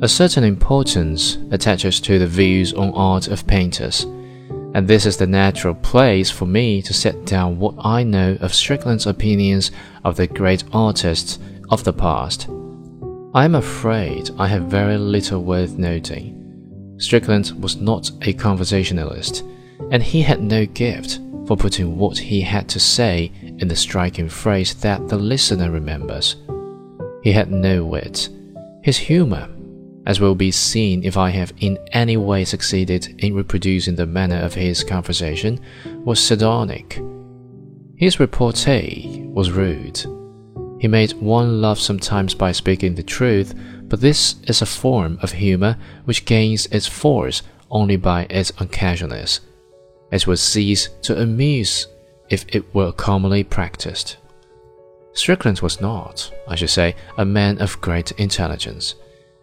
[0.00, 4.04] A certain importance attaches to the views on art of painters,
[4.72, 8.54] and this is the natural place for me to set down what I know of
[8.54, 9.72] Strickland's opinions
[10.04, 11.40] of the great artists
[11.70, 12.48] of the past.
[13.34, 16.94] I am afraid I have very little worth noting.
[16.98, 19.42] Strickland was not a conversationalist,
[19.90, 21.18] and he had no gift
[21.48, 26.36] for putting what he had to say in the striking phrase that the listener remembers.
[27.24, 28.28] He had no wit.
[28.84, 29.48] His humor,
[30.08, 34.38] as will be seen if I have in any way succeeded in reproducing the manner
[34.38, 35.60] of his conversation,
[36.04, 37.00] was sardonic.
[37.94, 40.04] His repartee was rude.
[40.80, 45.30] He made one laugh sometimes by speaking the truth, but this is a form of
[45.30, 49.40] humor which gains its force only by its uncasualness
[50.10, 51.86] it would cease to amuse
[52.30, 54.16] if it were commonly practiced.
[55.12, 58.94] Strickland was not, I should say, a man of great intelligence,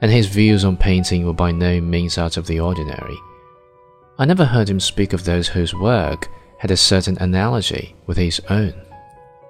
[0.00, 3.16] and his views on painting were by no means out of the ordinary.
[4.18, 8.40] I never heard him speak of those whose work had a certain analogy with his
[8.50, 8.74] own,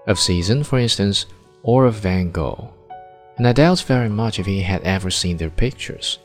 [0.06, 1.26] of Cezanne, for instance,
[1.62, 2.72] or of Van Gogh,
[3.36, 6.19] and I doubt very much if he had ever seen their pictures.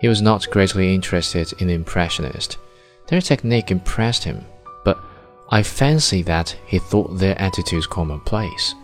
[0.00, 2.58] He was not greatly interested in the Impressionist
[3.06, 4.44] their technique impressed him,
[4.84, 4.98] but
[5.50, 8.74] I fancy that he thought their attitudes commonplace.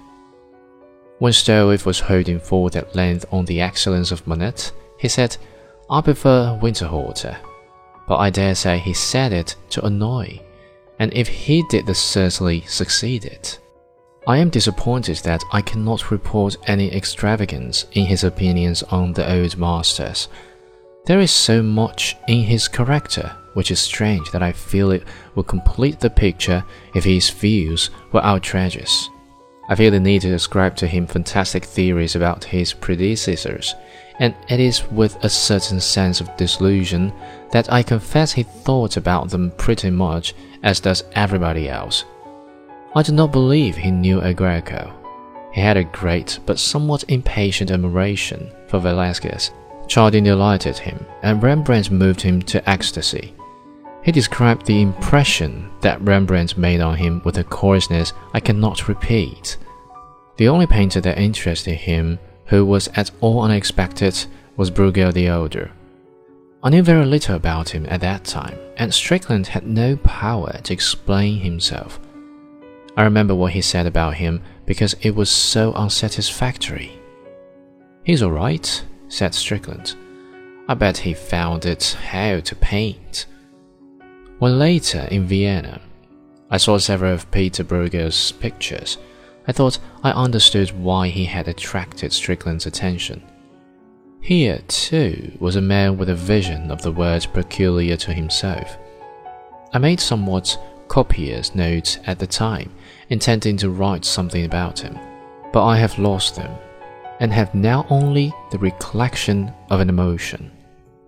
[1.20, 5.36] When Stroeve was holding forth at length on the excellence of Monet, he said,
[5.90, 7.36] I prefer Winterhalter.
[8.08, 10.40] But I dare say he said it to annoy,
[10.98, 13.58] and if he did the certainly succeeded.
[14.26, 19.58] I am disappointed that I cannot report any extravagance in his opinions on the old
[19.58, 20.28] masters.
[21.04, 25.48] There is so much in his character which is strange that I feel it would
[25.48, 26.64] complete the picture
[26.94, 29.10] if his views were outrageous.
[29.70, 33.76] I feel the need to ascribe to him fantastic theories about his predecessors,
[34.18, 37.12] and it is with a certain sense of disillusion
[37.52, 42.04] that I confess he thought about them pretty much as does everybody else.
[42.96, 44.92] I do not believe he knew El Greco.
[45.52, 49.52] He had a great but somewhat impatient admiration for Velasquez.
[49.86, 53.34] Chardin delighted him, and Rembrandt moved him to ecstasy.
[54.02, 59.58] He described the impression that Rembrandt made on him with a coarseness I cannot repeat.
[60.36, 65.70] The only painter that interested him who was at all unexpected was Bruegel the Elder.
[66.62, 70.72] I knew very little about him at that time, and Strickland had no power to
[70.72, 72.00] explain himself.
[72.96, 76.98] I remember what he said about him because it was so unsatisfactory.
[78.04, 79.94] He's all right, said Strickland.
[80.68, 83.26] I bet he found it how to paint.
[84.40, 85.82] When later in Vienna,
[86.50, 88.96] I saw several of Peter Bruegel's pictures,
[89.46, 93.22] I thought I understood why he had attracted Strickland's attention.
[94.22, 98.78] Here, too, was a man with a vision of the world peculiar to himself.
[99.74, 100.58] I made somewhat
[100.88, 102.72] copious notes at the time,
[103.10, 104.98] intending to write something about him,
[105.52, 106.56] but I have lost them,
[107.20, 110.50] and have now only the recollection of an emotion.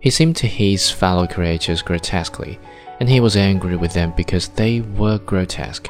[0.00, 2.58] He seemed to his fellow creatures grotesquely,
[3.00, 5.88] and he was angry with them because they were grotesque.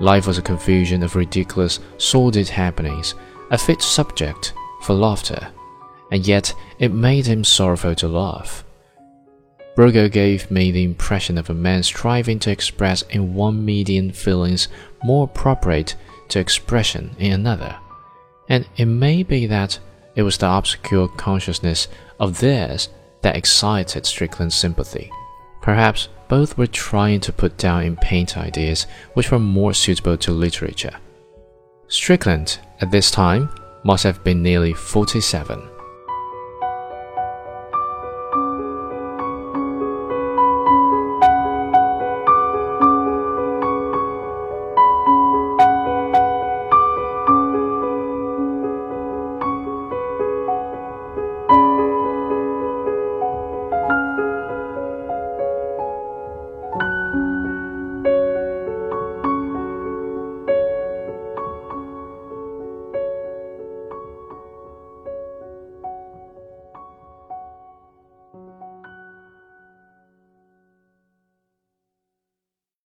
[0.00, 3.14] Life was a confusion of ridiculous, sordid happenings,
[3.50, 5.48] a fit subject for laughter,
[6.10, 8.64] and yet it made him sorrowful to laugh.
[9.76, 14.68] Bruegel gave me the impression of a man striving to express in one medium feelings
[15.04, 15.94] more appropriate
[16.28, 17.76] to expression in another,
[18.48, 19.78] and it may be that
[20.14, 21.88] it was the obscure consciousness
[22.18, 22.88] of theirs
[23.22, 25.10] that excited Strickland's sympathy.
[25.66, 30.30] Perhaps both were trying to put down in paint ideas which were more suitable to
[30.30, 30.94] literature.
[31.88, 33.50] Strickland, at this time,
[33.84, 35.60] must have been nearly 47.